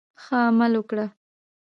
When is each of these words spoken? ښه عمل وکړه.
ښه 0.23 0.35
عمل 0.47 0.73
وکړه. 0.81 1.05